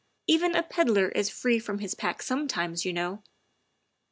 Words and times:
Even 0.25 0.55
a 0.55 0.63
peddler 0.63 1.09
is 1.09 1.29
free 1.29 1.59
from 1.59 1.77
his 1.77 1.93
pack 1.93 2.23
sometimes, 2.23 2.85
you 2.85 2.91
know." 2.91 3.21